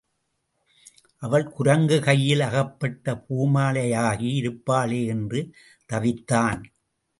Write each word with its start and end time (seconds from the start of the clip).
அவள் 1.23 1.45
குரங்கு 1.49 1.99
கையில் 1.99 2.39
அகப்பட்ட 2.39 3.23
பூமாலையாகி 3.29 4.31
இருப்பாளே 4.41 5.05
என்று 5.05 5.41
தவித்தான். 5.93 6.61